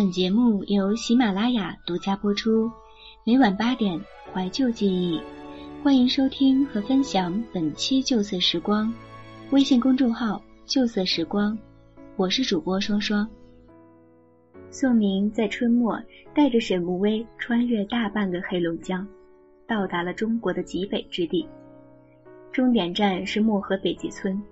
[0.00, 2.70] 本节目由喜马拉雅独家播出，
[3.22, 4.00] 每晚八点
[4.32, 5.20] 怀旧记忆，
[5.82, 8.90] 欢迎收听和分享本期旧色时光。
[9.50, 11.58] 微信公众号旧色时光，
[12.16, 13.28] 我是主播双双。
[14.70, 16.00] 宋明在春末
[16.34, 19.06] 带着沈慕薇穿越大半个黑龙江，
[19.66, 21.46] 到达了中国的极北之地。
[22.50, 24.42] 终点站是漠河北极村，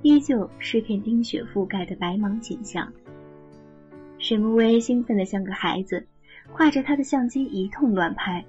[0.00, 2.90] 依旧是片冰雪覆盖的白茫景象。
[4.20, 6.06] 沈慕薇兴奋的像个孩子，
[6.54, 8.44] 挎着他的相机一通乱拍，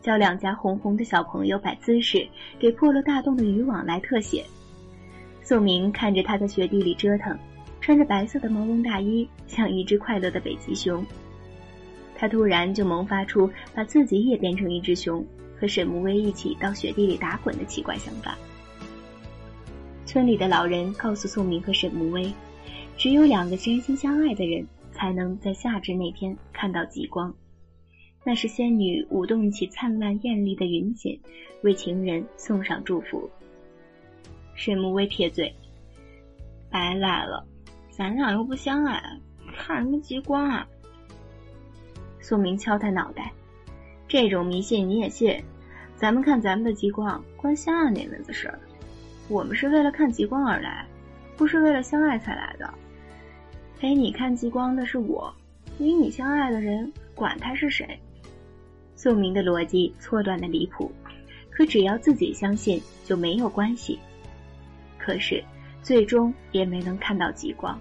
[0.00, 2.28] 叫两家红红的小朋友摆姿势，
[2.60, 4.44] 给破了大洞的渔网来特写。
[5.42, 7.36] 宋明看着他在雪地里折腾，
[7.80, 11.04] 穿着白色的毛绒大衣，像一只快乐的北极熊。
[12.14, 15.26] 他突然就萌发出把自己也变成一只熊，
[15.58, 18.38] 和沈慕薇一起到雪地里打滚的奇怪想法。
[20.06, 22.32] 村里的老人告诉宋明和沈慕薇，
[22.96, 24.64] 只有两个真心相爱的人。
[25.00, 27.34] 才能在夏至那天看到极光，
[28.22, 31.18] 那是仙女舞动起灿烂艳丽的云锦，
[31.62, 33.30] 为情人送上祝福。
[34.54, 35.54] 沈慕微撇嘴
[36.70, 37.46] ：“白来了，
[37.88, 39.02] 咱俩又不相爱，
[39.56, 40.68] 看什么极光啊？”
[42.20, 43.32] 宋明敲他脑袋
[44.06, 45.42] ：“这种迷信你也信？
[45.96, 48.60] 咱们看咱们的极光，关相爱那门子事儿。
[49.30, 50.86] 我们是为了看极光而来，
[51.38, 52.70] 不是为了相爱才来的。”
[53.80, 55.34] 陪你看极光的是我，
[55.78, 57.98] 与你相爱的人，管他是谁。
[58.94, 60.92] 宋明的逻辑错乱的离谱，
[61.48, 63.98] 可只要自己相信就没有关系。
[64.98, 65.42] 可是
[65.82, 67.80] 最终也没能看到极光。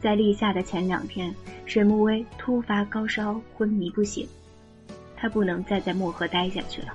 [0.00, 1.34] 在立夏的前两天，
[1.66, 4.24] 沈慕薇突发高烧，昏迷不醒，
[5.16, 6.94] 他不能再在漠河待下去了。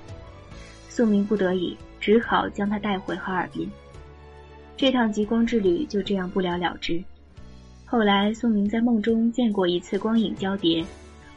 [0.88, 3.70] 宋明不得已，只好将他带回哈尔滨。
[4.78, 7.04] 这趟极光之旅就这样不了了之。
[7.90, 10.84] 后来，宋明在梦中见过一次光影交叠，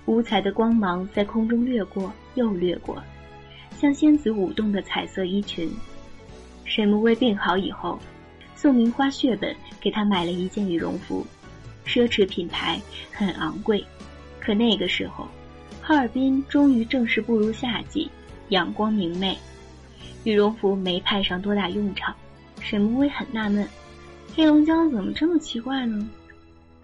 [0.06, 3.00] 五彩的光芒在空中掠过又掠过，
[3.76, 5.70] 像仙子舞动的彩色衣裙。
[6.64, 7.96] 沈慕薇病好以后，
[8.56, 11.24] 宋明花血本给她买了一件羽绒服，
[11.86, 12.80] 奢侈品牌，
[13.12, 13.84] 很昂贵。
[14.40, 15.28] 可那个时候，
[15.80, 18.10] 哈尔滨终于正式步入夏季，
[18.48, 19.38] 阳光明媚，
[20.24, 22.12] 羽绒服没派上多大用场。
[22.60, 23.64] 沈慕薇很纳闷，
[24.34, 26.10] 黑龙江怎么这么奇怪呢？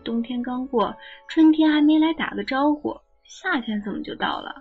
[0.06, 0.96] 冬天刚过，
[1.26, 4.54] 春天还没来打个招呼，夏天怎么就到了？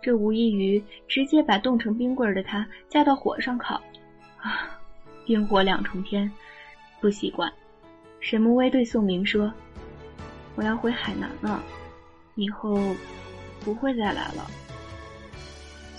[0.00, 3.78] 这无异于直接把冻成冰棍的他架到火上烤，
[4.38, 4.80] 啊，
[5.26, 6.32] 冰火两重天，
[6.98, 7.52] 不习惯。
[8.20, 9.52] 沈慕薇对宋明说
[10.56, 11.62] ：“我要回海南了，
[12.34, 12.80] 以后
[13.62, 14.50] 不会再来了。”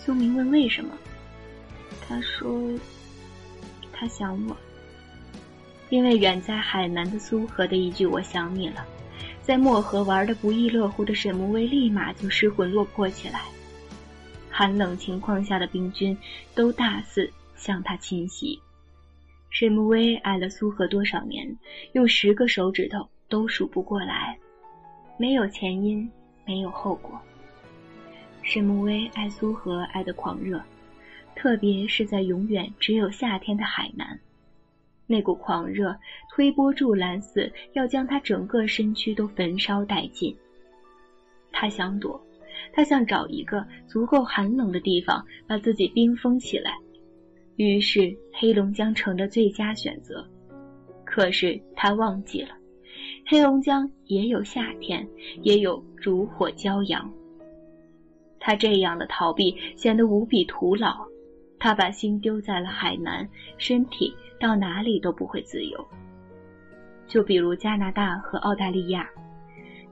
[0.03, 0.97] 宋明问为什么，
[2.07, 2.59] 他说
[3.93, 4.57] ：“他想我。”
[5.91, 8.87] 因为远在海南的苏荷的一句“我想你了”，
[9.43, 13.41] 在漠河玩的不亦乐乎的沈慕薇立马就失魂落魄起来。
[14.49, 16.17] 寒冷情况下的冰军
[16.55, 18.57] 都大肆向他侵袭。
[19.49, 21.57] 沈慕薇爱了苏荷多少年，
[21.91, 24.37] 用十个手指头都数不过来，
[25.17, 26.09] 没有前因，
[26.45, 27.19] 没有后果。
[28.43, 30.63] 沈慕薇爱苏荷爱的狂热，
[31.35, 34.17] 特别是在永远只有夏天的海南。
[35.11, 35.95] 那股狂热
[36.33, 40.35] 推波助澜似要将他整个身躯都焚烧殆尽。
[41.51, 42.19] 他想躲，
[42.71, 46.71] 他想找一个足够寒冷的地方把自己冰封起来。
[47.57, 50.25] 于是黑龙江成了最佳选择。
[51.03, 52.55] 可是他忘记了，
[53.27, 55.05] 黑龙江也有夏天，
[55.41, 57.11] 也有烛火骄阳。
[58.39, 61.10] 他这样的逃避显得无比徒劳。
[61.63, 63.29] 他把心丢在了海南，
[63.59, 65.87] 身体到哪里都不会自由。
[67.07, 69.07] 就比如加拿大和澳大利亚，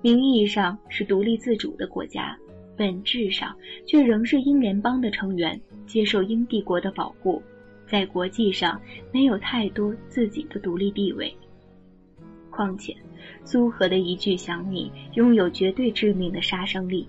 [0.02, 2.36] 名义上是独立自主的国家，
[2.76, 7.40] 本质上却仍是英联邦的成员，接受英帝国的保护，
[7.86, 8.82] 在国际上
[9.14, 11.32] 没有太多自己的独立地位。
[12.50, 12.98] 况且，
[13.44, 17.08] 苏荷的一句“想你”拥有绝对致命的杀伤力。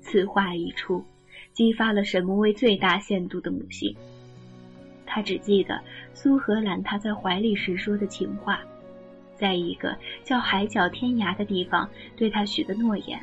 [0.00, 1.04] 此话一出。
[1.52, 3.94] 激发了沈慕薇最大限度的母性。
[5.06, 5.80] 他只记得
[6.14, 8.60] 苏荷揽他在怀里时说的情话，
[9.36, 13.20] 在一个叫海角天涯的地方对他许的诺言。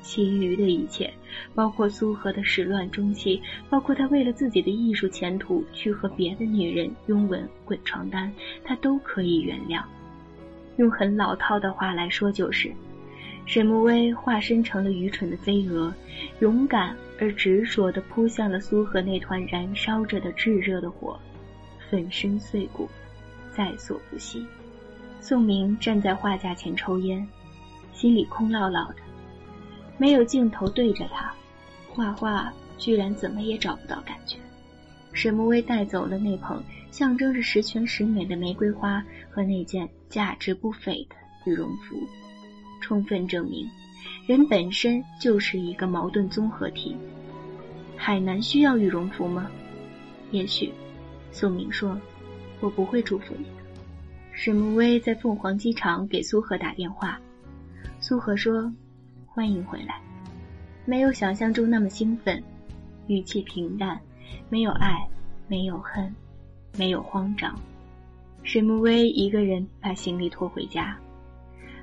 [0.00, 1.12] 其余的一切，
[1.54, 8.32] 包括苏荷的始乱终弃，包括他为了自己的艺术前途去和别的女人拥吻、滚床单，
[8.64, 9.82] 他都可以原谅。
[10.78, 12.72] 用很老套的话来说，就是。
[13.48, 15.90] 沈慕薇化身成了愚蠢的飞蛾，
[16.40, 21.18] 勇敢而执着地扑向了苏荷那团燃烧着的炙热的火，
[21.88, 22.86] 粉身碎骨，
[23.50, 24.46] 在所不惜。
[25.18, 27.26] 宋明站在画架前抽烟，
[27.94, 28.96] 心里空落落的，
[29.96, 31.32] 没有镜头对着他，
[31.88, 34.36] 画画居然怎么也找不到感觉。
[35.14, 41.16] 沈慕薇带走了那捧象征着十全十美的玫瑰花和那件价值不菲的
[41.50, 41.96] 羽绒服，
[42.88, 43.68] 充分证明
[44.26, 46.96] 人本身就是一个矛盾综合体。
[47.94, 49.50] 海南需要羽绒服吗？
[50.30, 50.72] 也许，
[51.30, 52.00] 宋明说
[52.60, 53.50] ：“我不会祝福你的。”
[54.32, 57.20] 沈慕薇在凤凰机场给苏荷打电话，
[58.00, 58.72] 苏荷说
[59.28, 60.00] ：“欢迎回来。”
[60.86, 62.42] 没有想象中那么兴奋，
[63.06, 64.00] 语气平淡，
[64.48, 65.06] 没有爱，
[65.46, 66.14] 没有恨，
[66.78, 67.54] 没有慌张。
[68.42, 70.98] 沈慕薇一个人把行李拖回家，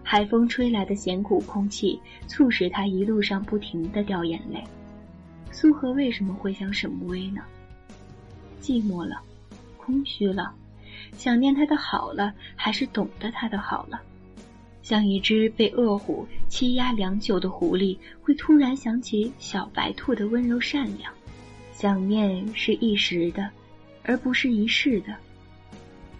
[0.08, 4.64] 海风吹来的咸苦空气促使他一路上不停的掉眼泪。
[5.52, 7.42] 苏荷为什么会想沈慕薇呢？
[8.62, 9.20] 寂寞了，
[9.78, 10.54] 空虚了，
[11.18, 14.00] 想念他的好了，还是懂得他的好了？
[14.84, 21.12] 像一只被恶虎欺压良久的狐狸，会突然想起小白兔的温柔善良。
[21.74, 23.50] 想念是一时的，
[24.04, 25.16] 而不是一世的。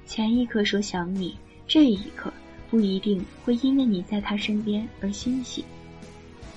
[0.08, 2.34] 前一刻说想你，这一刻
[2.70, 5.64] 不一定会因为你在他身边而欣喜。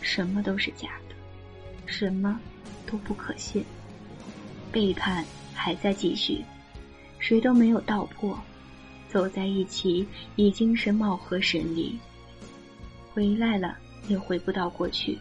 [0.01, 1.15] 什么都是假的，
[1.87, 2.39] 什么？
[2.87, 3.63] 都不可信，
[4.73, 5.23] 背叛
[5.53, 6.43] 还在继续，
[7.19, 8.39] 谁都没有道破，
[9.11, 10.07] 走在一起
[10.37, 11.99] 已经是貌合神离。
[13.13, 13.77] 回来了
[14.07, 15.19] 也回不到过去。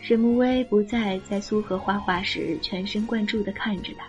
[0.00, 4.04] 沈慕薇不再在苏荷画画时全神贯注地看着他，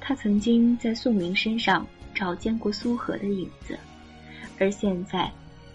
[0.00, 3.78] 他曾经在宋明身上找见过苏荷的影子，
[4.58, 5.30] 而现在，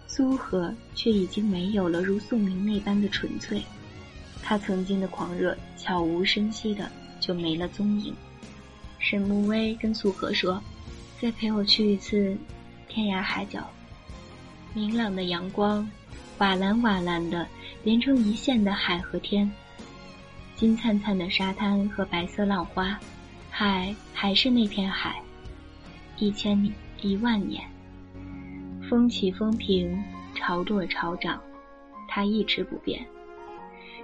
[0.07, 3.61] 苏荷却已经没有了如宋明那般的纯粹。
[4.41, 6.89] 他曾经的狂热悄无声息的
[7.19, 8.15] 就没了踪影。
[8.97, 10.61] 沈慕薇跟苏荷说
[11.21, 12.35] ：“再陪我去一次
[12.87, 13.69] 天涯海角。”
[14.73, 15.89] 明朗的阳光，
[16.37, 17.47] 瓦蓝瓦蓝的
[17.83, 19.51] 连成一线的海和天，
[20.55, 22.99] 金灿灿的沙滩和白色浪花，
[23.49, 25.21] 海还是那片海，
[26.17, 27.63] 一千年一万年，
[28.89, 30.03] 风起风平，
[30.33, 31.39] 潮落潮涨，
[32.07, 33.05] 它一直不变。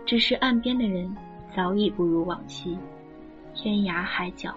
[0.06, 1.12] 只是岸边的人
[1.56, 2.78] 早已不如往昔。
[3.56, 4.54] 天涯海角，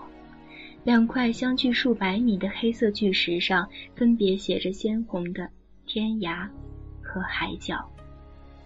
[0.85, 5.49] 两块相距数百米的黑色巨石上，分别写着鲜红的
[5.87, 6.47] “天涯”
[7.01, 7.89] 和“海角”。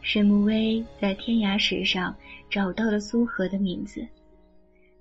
[0.03, 2.13] 沈慕薇在天涯石上
[2.51, 4.05] 找到了苏荷的名字，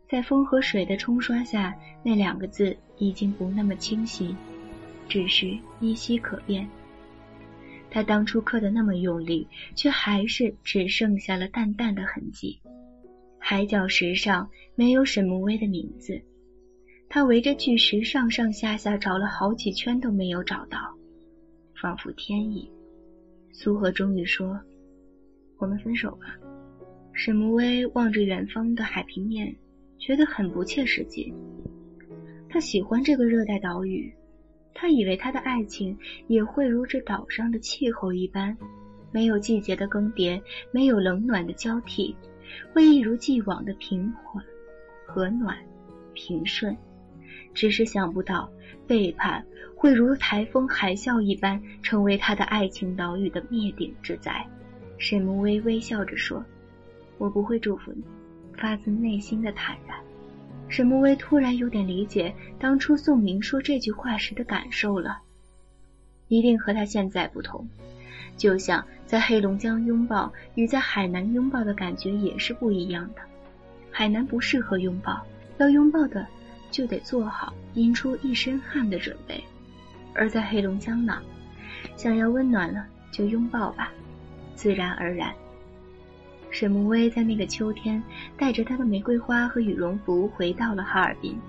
[0.08, 1.74] 在风和水的冲刷下，
[2.04, 4.36] 那两个字已经不那么清晰，
[5.12, 6.66] 只是依稀可辨。
[7.90, 12.62] 他当初刻的那么用力，却还是只剩下了淡淡的痕迹。
[13.38, 16.22] 海角石上没有沈慕薇的名字，
[17.10, 20.80] 他围着巨石上上下下找了好几圈都没有找到，
[21.81, 22.72] 仿佛天意。
[23.52, 24.58] 苏荷终于说
[25.60, 26.38] ：“我们分手吧。”
[27.12, 29.54] 沈慕薇望着远方的海平面，
[30.00, 31.34] 觉得很不切实际。
[32.48, 34.10] 他喜欢这个热带岛屿。
[34.73, 35.97] 他以为他的爱情
[36.27, 38.57] 也会如这岛上的气候一般，
[39.12, 40.41] 没有季节的更迭，
[40.71, 42.15] 没有冷暖的交替，
[42.73, 44.44] 会一如既往的平缓、
[45.06, 45.57] 和暖、
[46.13, 46.75] 平顺。
[47.53, 48.50] 只是想不到
[48.88, 49.45] 背叛
[49.75, 54.48] 会如台风海啸一般，成为他的爱情岛屿的灭顶之灾。
[54.98, 56.43] 沈慕薇微笑着说
[57.19, 58.03] ：“我不会祝福你。”
[58.57, 59.98] 发自内心的坦然。
[60.72, 65.20] 沈慕薇突然有点理解当初宋明说这句话时的感受了，
[66.30, 67.68] 一定和他现在不同。
[68.38, 73.22] 就像在黑龙江拥抱与在海南拥抱的感觉也是不一样的。
[73.92, 75.22] 海南不适合拥抱，
[75.58, 76.25] 要拥抱的
[76.72, 79.44] 就得做好阴出一身汗的准备；
[80.13, 81.22] 而在黑龙江呢，
[81.98, 83.92] 想要温暖了就拥抱吧，
[84.56, 85.36] 自然而然。
[86.51, 88.03] 沈慕薇在那个秋天，
[88.38, 91.39] 带着她的玫瑰花和羽绒服回到了哈尔滨。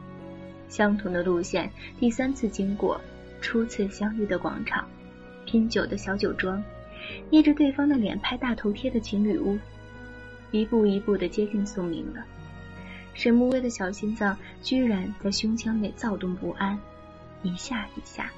[0.68, 2.98] 相同的路线，第三次经过
[3.40, 4.88] 初次相遇的广场，
[5.44, 6.62] 拼酒的小酒庄，
[7.28, 9.58] 捏着对方的脸拍大头贴的情侣屋，
[10.52, 12.24] 一步一步的接近宋明了。
[13.12, 16.78] 沈慕薇的小心脏居然在胸腔内躁动不安，
[17.42, 18.30] 一下一下。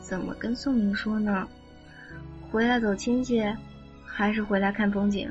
[0.00, 1.46] 怎么跟宋明说呢？
[2.50, 3.40] 回来走亲戚。
[4.16, 5.28] 还是回来看风景，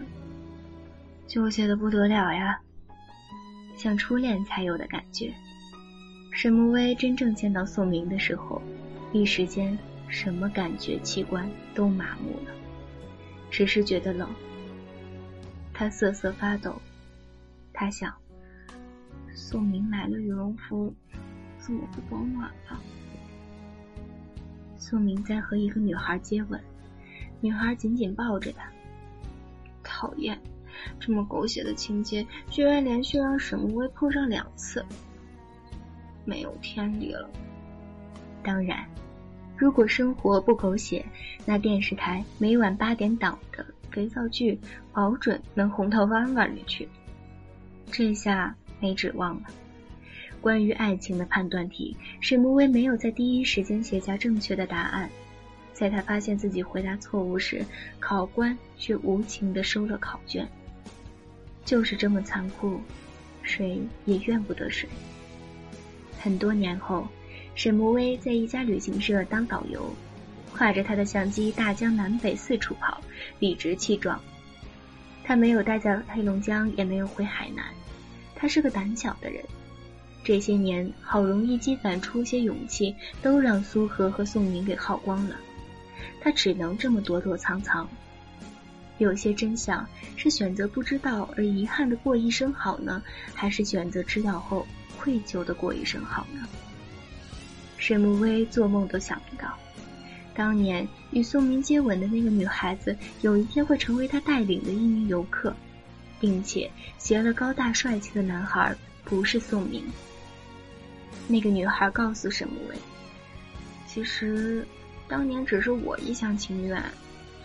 [1.25, 2.59] 纠结的不得了呀，
[3.77, 5.33] 像初恋才有的感觉。
[6.31, 8.61] 沈慕薇真正见到宋明的时候，
[9.13, 12.51] 一时间什么感觉器官都麻木了，
[13.49, 14.29] 只是觉得冷。
[15.73, 16.75] 他瑟瑟发抖，
[17.71, 18.13] 他想，
[19.33, 20.93] 宋明买了羽绒服，
[21.57, 22.77] 怎么不保暖了？
[24.77, 26.61] 宋明在和一个女孩接吻。
[27.39, 28.72] 女孩紧紧抱着他。
[30.03, 30.37] 讨厌，
[30.99, 34.85] 这么狗血的情节居然连续让沈慕薇碰上两次，
[36.25, 37.29] 没有天理了。
[38.43, 38.85] 当然，
[39.55, 41.05] 如果生活不狗血，
[41.45, 44.59] 那电视台每晚八点档的肥皂剧
[44.91, 46.89] 保准能红到弯弯里去。
[47.89, 49.43] 这下没指望了。
[50.41, 55.09] 关于爱情的判断题，沈慕薇没有在第一时间写下正确的答案。
[55.73, 57.65] 在他发现自己回答错误时，
[57.99, 60.47] 考官却无情地收了考卷。
[61.65, 62.79] 就是这么残酷，
[63.41, 64.87] 谁也怨不得谁。
[66.19, 67.07] 很多年后，
[67.55, 69.93] 沈慕威在一家旅行社当导游，
[70.55, 73.01] 挎着他的相机大江南北四处跑，
[73.39, 74.21] 理直气壮。
[75.23, 77.65] 他没有待在黑龙江，也没有回海南。
[78.35, 79.43] 他是个胆小的人。
[80.23, 85.35] 这些年好容易积攒出些勇气，都让苏荷和宋宁给耗光了。
[86.21, 87.87] 他只能这么躲躲藏藏。
[88.99, 89.85] 有些真相
[90.15, 93.01] 是选择不知道而遗憾的过一生好呢，
[93.33, 96.47] 还是选择知道后愧疚的过一生好呢？
[97.77, 99.57] 沈慕威做梦都想不到，
[100.35, 105.53] 当年与宋明接吻的那个女孩子，有一天会成为他带领的一名游客，
[106.19, 108.73] 并且携了高大帅气的男孩
[109.03, 109.83] 不是宋明。
[111.27, 112.75] 那个女孩告诉沈慕威，
[113.87, 114.65] 其实。
[115.13, 116.83] 当年只是我一厢情愿，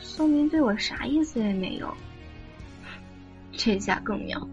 [0.01, 1.95] 宋明对我啥意思也没有。
[3.53, 4.49] 这下更妙，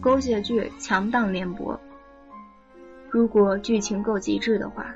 [0.00, 1.78] 狗血剧强档连播。
[3.10, 4.94] 如果剧情够极致的话，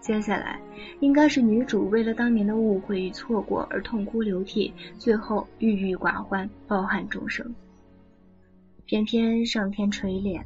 [0.00, 0.60] 接下来
[1.00, 7.52] 应该是女主为了当年的误会与错过而痛哭流涕，最后郁郁寡欢，抱憾终生。
[8.86, 10.40] 偏偏上天垂怜，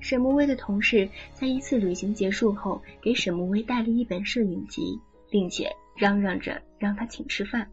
[0.00, 5.00] 沈慕薇的同事在一次旅行结束后，给沈慕薇带了一本摄影集。
[5.30, 7.68] 并且嚷嚷着让他请吃饭。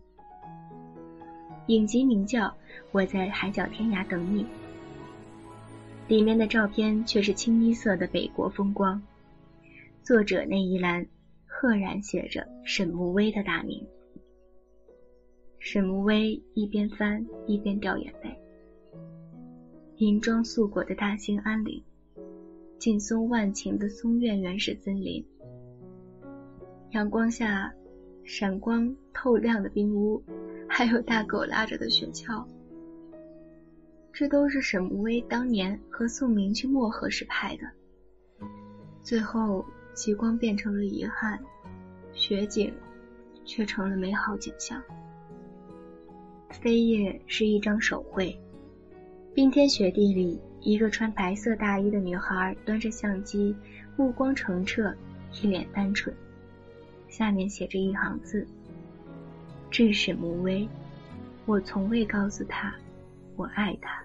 [1.67, 2.47] 影集名叫
[2.91, 4.43] 《我在海角天涯等你》，
[6.07, 9.01] 里面的照片却是清一色的北国风光。
[10.03, 11.07] 作者那一栏
[11.47, 13.83] 赫然写着沈慕薇的大名。
[15.57, 18.37] 沈慕薇一边翻一边掉眼泪。
[19.97, 21.81] 银装素裹的大兴安岭，
[22.77, 25.25] 劲松万顷的松苑原始森林。
[26.95, 27.69] 阳光下，
[28.23, 30.23] 闪光透亮的冰屋，
[30.65, 32.47] 还有大狗拉着的雪橇，
[34.13, 37.63] 这都是沈木威当年和宋明去漠河时拍的。
[39.03, 41.37] 最后，极光变成了遗憾，
[42.13, 42.73] 雪景
[43.43, 44.81] 却成了美好景象。
[46.49, 48.39] 飞叶是一张手绘，
[49.33, 53.53] 冰天雪地里，一个穿白色大衣的女孩端着相机，
[53.97, 54.95] 目光澄澈，
[55.33, 56.15] 一脸单纯。
[57.07, 58.45] 下面写着一行字
[59.71, 60.67] ：“致沈慕薇，
[61.45, 62.73] 我从未告诉他
[63.35, 64.03] 我爱他。”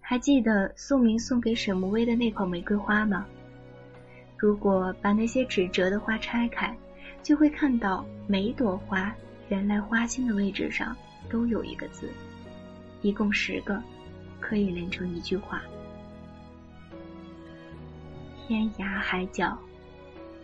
[0.00, 3.26] 还记得宋明送给沈慕薇的那捧玫瑰花吗？
[4.36, 6.76] 如果把那些纸折的花拆开，
[7.22, 9.14] 就会看到每朵花
[9.48, 10.96] 原来花心的位置上
[11.28, 12.08] 都有一个字，
[13.02, 13.82] 一共十个，
[14.40, 15.62] 可以连成一句话
[18.46, 19.58] ：“天涯海角。”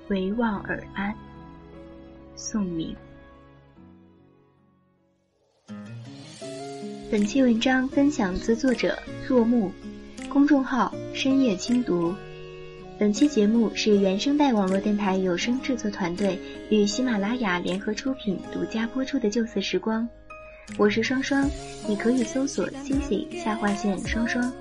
[0.08, 1.14] 唯望尔安，
[2.37, 2.94] 宋明。
[7.11, 9.70] 本期文章分享自作者若木，
[10.28, 12.14] 公众号深夜轻读。
[12.99, 20.06] 本期节目是原声带网络电台有声制作团队与喜马拉雅联合出品、独家播出的《旧色时光》。
[20.76, 21.49] 我是双双，
[21.88, 24.52] 你可以搜索 “cici 下划线双双”，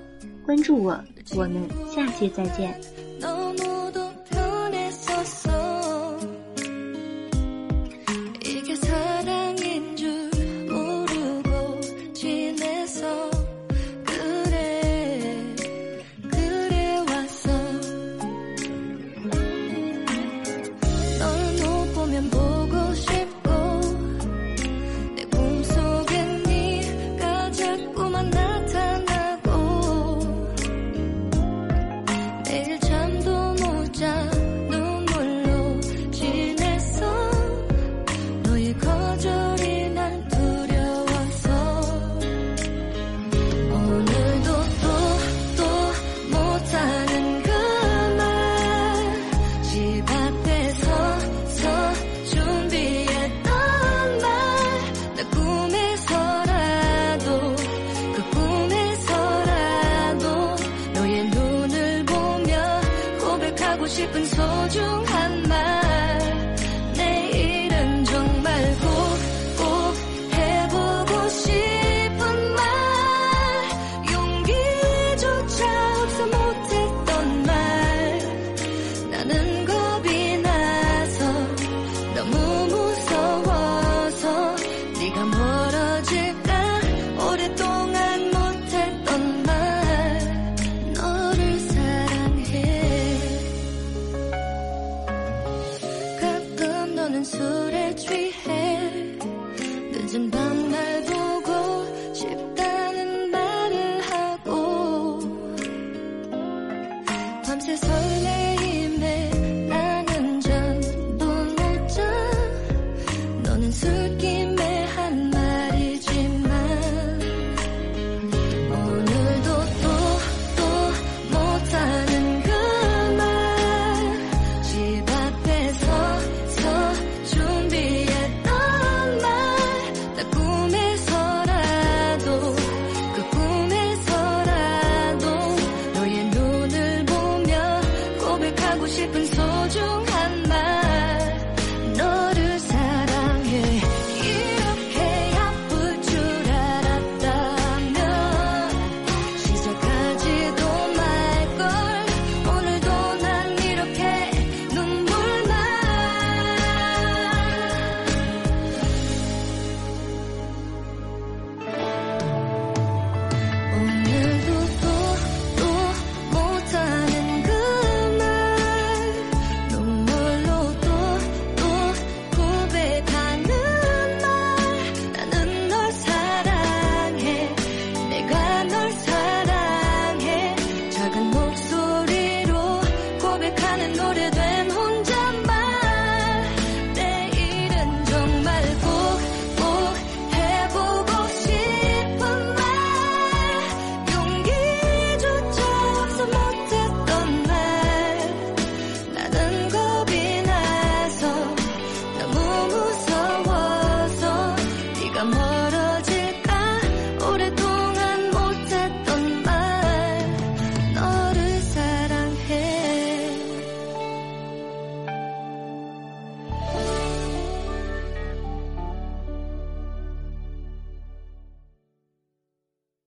[0.42, 0.98] 关注我。
[1.36, 2.80] 我们下期再见。